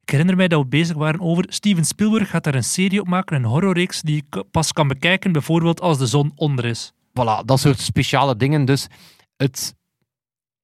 [0.02, 1.44] Ik herinner mij dat we bezig waren over...
[1.48, 5.32] Steven Spielberg gaat daar een serie op maken, een horrorreeks, die ik pas kan bekijken,
[5.32, 6.92] bijvoorbeeld als de zon onder is.
[6.92, 8.64] Voilà, dat soort speciale dingen.
[8.64, 8.86] Dus
[9.36, 9.74] het,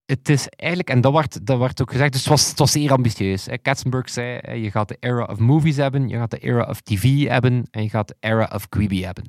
[0.07, 2.73] het is eigenlijk, en dat werd, dat werd ook gezegd, dus het was, het was
[2.73, 3.49] zeer ambitieus.
[3.63, 7.29] Katzenberg zei, je gaat de era of movies hebben, je gaat de era of tv
[7.29, 9.25] hebben en je gaat de era of Quibi hebben.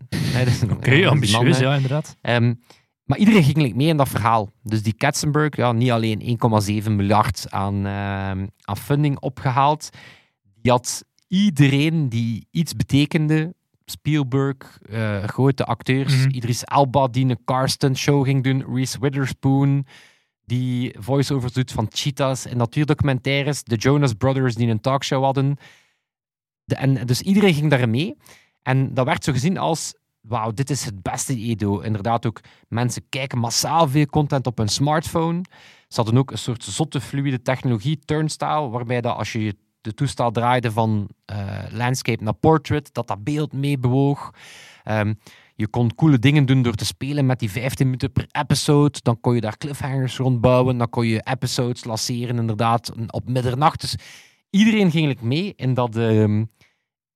[0.72, 2.16] Oké, ambitieus, ja, inderdaad.
[2.22, 2.54] Ehm,
[3.04, 4.50] maar iedereen ging like, mee in dat verhaal.
[4.64, 9.90] Dus die Katzenberg, ja, niet alleen 1,7 miljard aan, ehm, aan funding opgehaald,
[10.62, 13.54] die had iedereen die iets betekende,
[13.86, 16.30] Spielberg, eh, grote acteurs, Mhm.
[16.30, 19.86] Idris Elba die een Karsten show ging doen, Reese Witherspoon
[20.46, 25.58] die voice-overs doet van cheetahs en natuurdocumentaires, de Jonas Brothers die een talkshow hadden.
[26.64, 28.16] De, en dus iedereen ging daarin mee.
[28.62, 31.80] En dat werd zo gezien als, wauw, dit is het beste Edo.
[31.80, 35.42] Inderdaad ook, mensen kijken massaal veel content op hun smartphone.
[35.88, 40.32] Ze hadden ook een soort zotte fluide technologie, turnstile, waarbij dat als je de toestel
[40.32, 44.32] draaide van eh, landscape naar portrait, dat dat beeld meebewoog.
[44.86, 45.14] Ehm,
[45.56, 49.00] je kon coole dingen doen door te spelen met die 15 minuten per episode.
[49.02, 50.78] Dan kon je daar cliffhangers rondbouwen.
[50.78, 53.82] Dan kon je episodes lanceren, inderdaad, op middernacht.
[53.82, 53.96] Dus
[54.50, 56.44] iedereen ging mee in dat, ehm,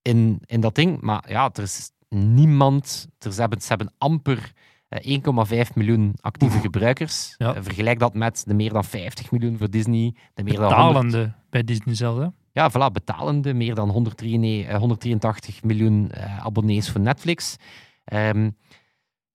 [0.02, 1.02] in, in dat ding.
[1.02, 3.08] Maar ja, er is niemand...
[3.20, 4.54] Er, ze, hebben, ze hebben amper
[4.90, 5.20] eh,
[5.68, 6.62] 1,5 miljoen actieve Oef.
[6.62, 7.36] gebruikers.
[7.38, 7.56] Ja.
[7.56, 10.16] Eh, vergelijk dat met de meer dan 50 miljoen voor Disney.
[10.34, 12.28] De meer dan 100 Betalende bij Disney zelf, hè.
[12.60, 13.54] Ja, voilà, betalende.
[13.54, 17.56] Meer dan 183, eh, 183 miljoen eh, abonnees voor Netflix.
[18.04, 18.50] Ehm,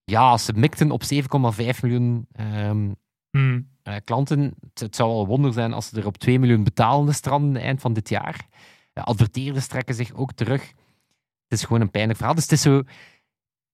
[0.05, 4.55] ja, ze mikten op 7,5 miljoen eh, klanten.
[4.61, 7.63] Het, het zou wel een wonder zijn als ze er op 2 miljoen betalende stranden
[7.63, 8.47] eind van dit jaar.
[8.93, 10.63] Adverteerders trekken zich ook terug.
[11.49, 12.35] Het is gewoon een pijnlijk verhaal.
[12.35, 12.83] Dus het is zo...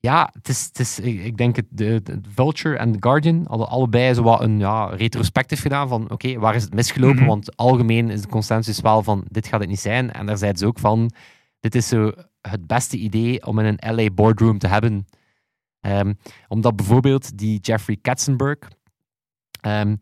[0.03, 3.69] Ja, het is, het is, ik denk het, de, de Vulture en The Guardian hadden
[3.69, 7.17] allebei zo wat een ja, retrospectief gedaan van oké, waar is het misgelopen?
[7.17, 7.27] Mhm.
[7.27, 10.13] Want algemeen is de consensus wel van dit gaat het niet zijn.
[10.13, 11.11] En daar zeiden ze ook van
[11.61, 15.07] dit is zo het beste idee om in een LA boardroom te hebben.
[15.81, 16.13] Ehm,
[16.49, 18.59] omdat bijvoorbeeld die Jeffrey Katzenberg,
[19.61, 19.97] ehm,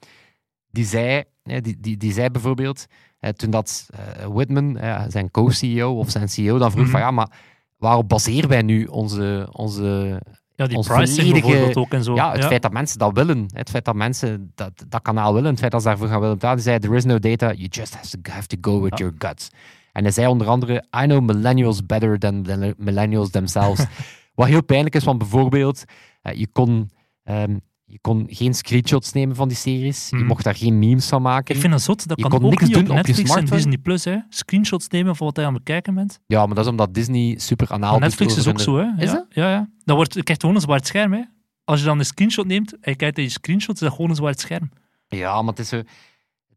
[0.71, 2.87] die, zei, die, die, die zei bijvoorbeeld,
[3.19, 6.91] eh, toen dat eh, Whitman, eh, zijn co-CEO of zijn CEO, dan vroeg Mhm.
[6.93, 7.31] van ja, maar
[7.79, 10.21] waarop baseren wij nu onze, onze
[10.55, 12.15] Ja, die pricing bijvoorbeeld ook en zo.
[12.15, 15.51] ja, het feit dat mensen dat willen, het feit dat mensen dat, dat kanaal willen,
[15.51, 17.67] het feit dat ze daarvoor gaan willen betalen, die zei, there is no data, you
[17.71, 19.05] just have to, have to go with Ja.
[19.05, 19.49] your guts.
[19.93, 23.85] En hij zei onder andere, I know millennials better than millennials themselves.
[24.35, 25.85] Wat heel pijnlijk is, want bijvoorbeeld,
[26.23, 26.91] eh, je, kon,
[27.25, 27.57] ehm,
[27.91, 30.27] je kon geen screenshots nemen van die series, je Hmm.
[30.27, 31.55] mocht daar geen memes van maken.
[31.55, 32.09] Ik vind dat zot.
[32.09, 33.45] Dat Je kan kon ook niks niet doen op op je Netflix en.
[33.45, 34.05] Disney Plus.
[34.05, 34.17] Hè.
[34.29, 36.21] Screenshots nemen van wat je aan het bekijken bent.
[36.27, 38.87] Ja, maar dat is omdat Disney super anaal Netflix is ook zo, hè?
[39.03, 39.27] Is ja?
[39.31, 39.69] Ja, ja.
[39.85, 41.23] Dat wordt, je krijgt gewoon een zwart scherm, hè?
[41.65, 44.11] Als je dan een screenshot neemt en je kijkt naar je screenshot, is dat gewoon
[44.11, 44.71] een zwart scherm.
[45.09, 45.83] Ja, maar het is, zo,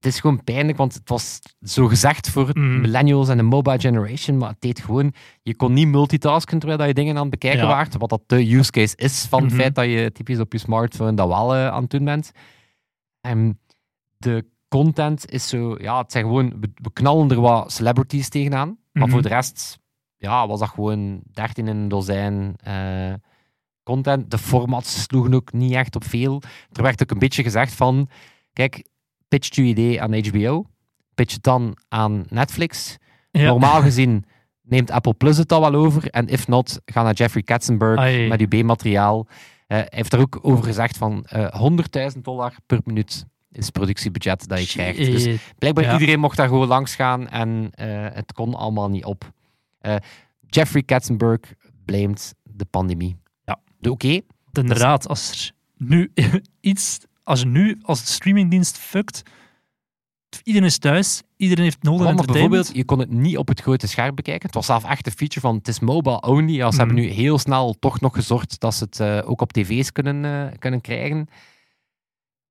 [0.01, 2.81] het is gewoon pijnlijk, want het was zo gezegd voor Mhm.
[2.81, 5.13] millennials en de mobile generation, maar het deed gewoon...
[5.41, 7.67] Je kon niet multitasken terwijl dat je dingen aan het bekijken Ja.
[7.67, 9.51] waart, wat dat de use case is van Mhm.
[9.51, 12.31] het feit dat je typisch op je smartphone dat wel eh, aan het doen bent.
[13.21, 13.59] En
[14.17, 15.75] de content is zo...
[15.79, 16.49] Ja, het zijn gewoon...
[16.59, 19.11] We, we knallen er wat celebrities tegenaan, maar Mhm.
[19.11, 19.79] voor de rest
[20.17, 23.13] ja, was dat gewoon 13 in een dozijn eh,
[23.83, 24.31] content.
[24.31, 26.41] De formats sloegen ook niet echt op veel.
[26.71, 28.09] Er werd ook een beetje gezegd van...
[28.53, 28.85] Kijk,
[29.31, 30.65] pitch je idee aan HBO,
[31.13, 32.97] pitch het dan aan Netflix.
[33.31, 33.45] Ja.
[33.45, 34.25] Normaal gezien
[34.61, 36.07] neemt Apple Plus het al wel over.
[36.09, 38.27] En if not, ga naar Jeffrey Katzenberg Ai.
[38.27, 39.27] met uw B-materiaal.
[39.27, 41.61] Eh, hij heeft er ook over gezegd van eh
[42.13, 44.97] 100.000 dollar per minuut is het productiebudget dat je krijgt.
[44.97, 45.93] Dus blijkbaar Ja.
[45.93, 49.31] iedereen mocht daar gewoon langs gaan en eh, het kon allemaal niet op.
[49.79, 49.95] Eh,
[50.47, 51.39] Jeffrey Katzenberg
[51.85, 53.17] blamed de pandemie.
[53.45, 53.59] Ja.
[53.89, 54.19] Oké,
[54.51, 55.51] Inderdaad, als er
[55.87, 56.11] nu
[56.71, 56.99] iets...
[57.23, 59.23] Als je nu als de streamingdienst fuckt,
[60.43, 62.49] iedereen is thuis, iedereen heeft nodig entertainment.
[62.51, 64.45] bijvoorbeeld, je kon het niet op het grote scherm bekijken.
[64.45, 66.53] Het was zelf echt een feature van het is mobile only.
[66.55, 67.05] Ja, ze hebben Mhm.
[67.05, 70.57] nu heel snel toch nog gezorgd dat ze het eh, ook op tv's kunnen, eh,
[70.59, 71.27] kunnen krijgen.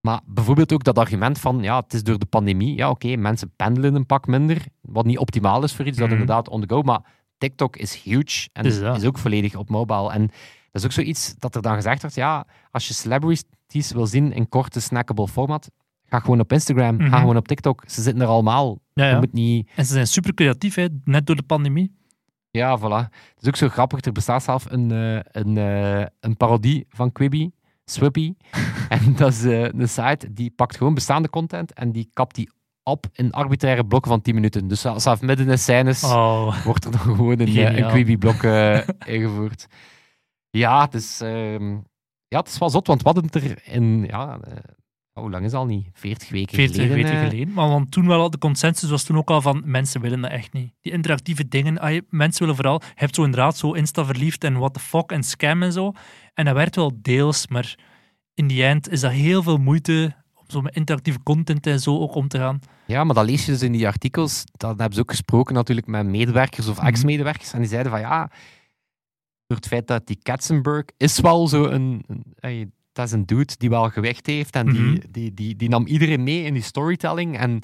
[0.00, 2.76] Maar bijvoorbeeld ook dat argument van, ja, het is door de pandemie.
[2.76, 6.18] Ja, oké, mensen pendelen een pak minder, wat niet optimaal is voor iets dat Mhm.
[6.20, 6.82] inderdaad on the go.
[6.82, 7.00] Maar
[7.38, 10.10] TikTok is huge en is is ook volledig op mobile.
[10.12, 10.30] En
[10.70, 14.32] dat is ook zoiets dat er dan gezegd wordt, ja, als je celebrities wil zien
[14.32, 15.70] in korte, snackable format,
[16.06, 17.08] ga gewoon op Instagram, Mhm.
[17.10, 17.82] ga gewoon op TikTok.
[17.86, 18.78] Ze zitten er allemaal.
[18.94, 19.70] Ja, Je moet niet...
[19.76, 21.98] En ze zijn super creatief, hè, net door de pandemie.
[22.50, 23.08] Ja, voilà.
[23.10, 24.00] Het is ook zo grappig.
[24.04, 27.50] Er bestaat zelf een, eh, een, eh, een parodie van Quibi,
[27.84, 28.34] Swippy.
[28.88, 32.50] en dat is eh, een site die pakt gewoon bestaande content en die kapt die
[32.82, 34.68] op in arbitraire blokken van 10 minuten.
[34.68, 37.88] Dus zelfs midden in scènes Oh, wordt er dan gewoon een, een.
[37.88, 38.42] Quibi-blok
[39.16, 39.66] ingevoerd.
[40.50, 41.20] Ja, het is...
[41.20, 41.70] ehm,
[42.28, 44.52] ja, het is wel zot, want we hadden het er in, ja, eh,
[45.12, 45.88] hoe lang is het al niet?
[45.92, 46.96] 40 weken 40 geleden.
[46.96, 47.52] weken eh, geleden.
[47.54, 50.30] Maar want toen wel al, de consensus was toen ook al van, mensen willen dat
[50.30, 50.72] echt niet.
[50.80, 54.80] Die interactieve dingen, mensen willen vooral, je hebt zo inderdaad zo Insta-verliefd en what the
[54.80, 55.92] fuck en scam en zo.
[56.34, 57.78] En dat werd wel deels, maar
[58.34, 61.98] in die eind is dat heel veel moeite om zo met interactieve content en zo
[61.98, 62.58] ook om te gaan.
[62.86, 64.44] Ja, maar dat lees je dus in die artikels.
[64.52, 66.86] Dan hebben ze ook gesproken natuurlijk met medewerkers of Mhm.
[66.86, 67.52] ex-medewerkers.
[67.52, 68.30] En die zeiden van ja,
[69.50, 72.04] door het feit dat die Katzenberg is wel zo een...
[72.40, 74.54] een dat is een dude die wel gewicht heeft.
[74.54, 74.74] En Mhm.
[74.76, 77.38] die, die, die, die nam iedereen mee in die storytelling.
[77.38, 77.62] En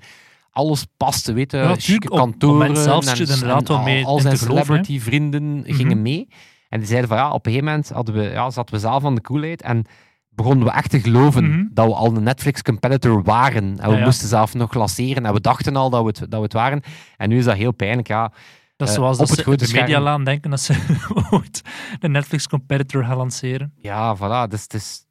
[0.51, 1.57] alles paste, weet je.
[1.57, 1.71] Ja,
[2.09, 2.77] op kantoren.
[2.77, 4.39] zelf en, inderdaad en wel mee al, al zijn hè.
[4.39, 6.03] celebrity-vrienden gingen Mhm.
[6.03, 6.29] mee.
[6.69, 9.05] En die zeiden van ja, op een gegeven moment hadden we, ja, zaten we zelf
[9.05, 9.63] aan de koelheid.
[9.63, 9.85] En
[10.29, 11.65] begonnen we echt te geloven Mhm.
[11.73, 13.63] dat we al een Netflix-competitor waren.
[13.79, 14.05] En we Ja, ja.
[14.05, 15.27] moesten zelf nog lanceren.
[15.27, 16.81] En we dachten al dat we, het, dat we het waren.
[17.17, 18.09] En nu is dat heel pijnlijk.
[18.09, 18.33] Ja,
[18.77, 19.83] Dat is Eh, zoals op dat het ze de scherm.
[19.85, 20.97] Medialaan denken dat ze
[21.31, 21.63] ooit
[22.01, 23.73] een Netflix-competitor gaan lanceren.
[23.77, 24.51] ja voilà.
[24.51, 25.07] Dus het is,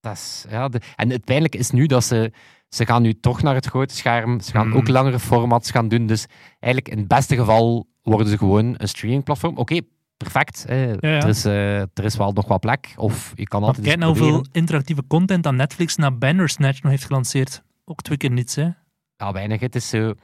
[0.00, 2.32] dat is, ja, de- en het pijnlijke is nu dat ze...
[2.68, 4.40] Ze gaan nu toch naar het grote scherm.
[4.40, 4.76] Ze gaan Mhm.
[4.76, 6.06] ook langere formats gaan doen.
[6.06, 6.26] Dus
[6.60, 9.56] eigenlijk in het beste geval worden ze gewoon een streamingplatform.
[9.56, 9.80] Oké,
[10.16, 10.64] perfect.
[10.68, 10.74] ja.
[11.00, 12.94] Er, is, eh, er is wel nog wat plek.
[12.96, 17.04] Of je kan altijd kijk nou hoeveel interactieve content dat Netflix na Bandersnatch nog heeft
[17.04, 17.62] gelanceerd.
[17.84, 18.68] Ook twee keer niets, hè.
[19.16, 19.60] Ja, weinig.
[19.60, 20.14] Het is zo...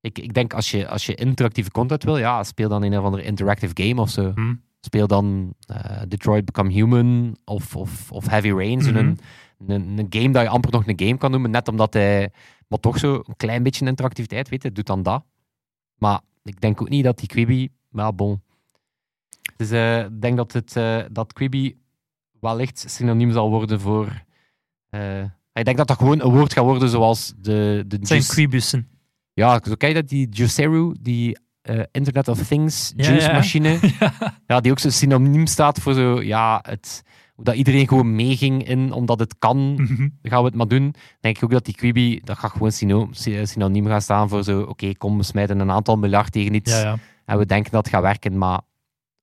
[0.00, 2.98] Ik, ik denk, als je, als je interactieve content wil, ja, speel dan in een
[2.98, 4.32] of andere interactive game of zo.
[4.34, 4.54] Hm.
[4.80, 8.82] Speel dan eh, Detroit Become Human of, of, of Heavy Rain.
[8.82, 9.14] Zo'n Mhm.
[9.70, 12.30] een, een, game dat je amper nog een game kan noemen, net omdat hij...
[12.68, 15.24] Maar toch zo een klein beetje interactiviteit, weet je, doet dan dat.
[15.96, 17.68] Maar ik denk ook niet dat die Quibi...
[17.88, 18.42] Wel, bon.
[19.56, 21.78] Dus eh, ik denk dat, het, eh, dat Quibi
[22.40, 24.22] wellicht synoniem zal worden voor...
[25.52, 27.84] ik denk dat dat gewoon een woord gaat worden zoals de...
[27.86, 28.88] de Het zijn juice- Quibussen.
[29.38, 33.32] Ja, je dat, die Juiceru, die eh, Internet of Things Ja, juice ja.
[33.32, 33.78] machine.
[34.46, 34.60] ja.
[34.60, 37.02] die ook zo synoniem staat voor zo, ja, het,
[37.36, 40.08] dat iedereen gewoon meeging in, omdat het kan, Mhm.
[40.22, 40.94] gaan we het maar doen.
[41.20, 44.42] denk ik ook dat die Quibi, dat gaat gewoon syno- sy- synoniem gaan staan voor
[44.44, 46.98] zo, oké, kom, we smijten een aantal miljard tegen iets Ja, ja.
[47.24, 48.60] en we denken dat het gaat werken, maar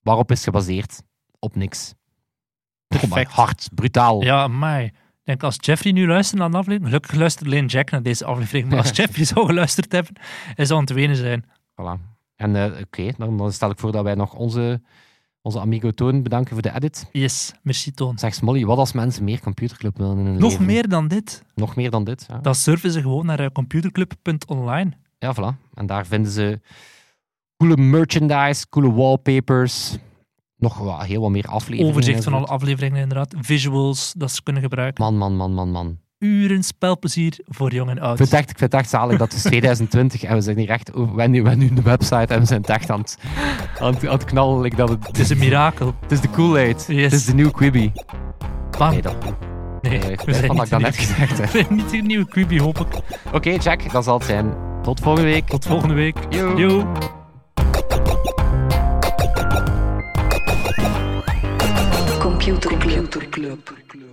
[0.01, 1.01] waarop is het gebaseerd?
[1.39, 1.93] Op niks.
[2.87, 3.31] Oh Perfect.
[3.31, 4.23] hard, brutaal.
[4.23, 4.93] Ja, mij.
[5.25, 8.69] Denk als Jeffrey nu luistert naar de aflevering, gelukkig luistert alleen Jack naar deze aflevering,
[8.69, 10.13] maar als Jeffrey zou geluisterd hebben,
[10.55, 11.45] hij zou aan het wenen zijn.
[11.71, 12.13] Voilà.
[12.35, 14.81] En eh, oké, dan, dan stel ik voor dat wij nog onze,
[15.41, 17.09] onze amigo Toon bedanken voor de edit.
[17.11, 18.17] Yes, merci Toon.
[18.17, 20.65] Zeg Smolly, wat als mensen meer computerclub willen in hun Nog leven?
[20.65, 22.25] meer dan dit, Nog meer dan dit.
[22.29, 22.37] Ja.
[22.37, 24.91] dan surfen ze gewoon naar eh, computerclub.online.
[25.19, 25.69] ja, voilà.
[25.73, 26.59] En daar vinden ze
[27.57, 29.97] coole merchandise, coole wallpapers,
[30.57, 31.91] nog wel heel wat meer afleveringen.
[31.91, 35.03] Overzicht van alle afleveringen inderdaad, visuals dat ze kunnen gebruiken.
[35.03, 35.97] Man, man, man, man, man.
[36.19, 38.17] Uren spelplezier voor jong en Ik oud.
[38.17, 40.57] vind het echt, ik vind het echt zalig dat het is 2020 en we zijn
[40.57, 43.17] hier echt, we hebben nu, de website en we zijn het echt aan het,
[43.79, 44.69] aan het, aan het knallen.
[44.75, 45.93] dat het, Het is een mirakel.
[46.01, 46.85] het is de coolheid.
[46.87, 47.03] Yes.
[47.03, 47.91] Het is de nieuwe Quibi.
[48.77, 48.91] Bam.
[48.91, 49.15] Nee, dat,
[49.81, 51.37] Nee, nee, we zijn ik niet dat net gezegd.
[51.37, 51.43] hè.
[51.45, 53.01] we zijn niet de nieuwe Quibi, hoop ik.
[53.33, 54.53] Oké, Jack, dat zal het zijn.
[54.83, 55.47] Tot volgende week.
[55.47, 56.17] Tot volgende week.
[56.29, 56.57] Yo.
[56.57, 56.91] Yo.
[62.45, 64.04] Computer Club.